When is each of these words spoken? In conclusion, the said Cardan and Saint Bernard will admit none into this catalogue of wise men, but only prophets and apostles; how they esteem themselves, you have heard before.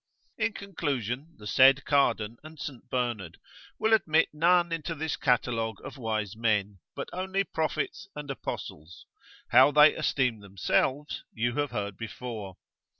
In 0.39 0.53
conclusion, 0.53 1.35
the 1.37 1.45
said 1.45 1.85
Cardan 1.85 2.37
and 2.41 2.57
Saint 2.59 2.89
Bernard 2.89 3.37
will 3.77 3.93
admit 3.93 4.29
none 4.33 4.71
into 4.71 4.95
this 4.95 5.15
catalogue 5.15 5.77
of 5.85 5.95
wise 5.99 6.35
men, 6.35 6.79
but 6.95 7.07
only 7.13 7.43
prophets 7.43 8.07
and 8.15 8.31
apostles; 8.31 9.05
how 9.51 9.69
they 9.69 9.93
esteem 9.93 10.39
themselves, 10.39 11.21
you 11.33 11.53
have 11.57 11.69
heard 11.69 11.97
before. 11.97 12.57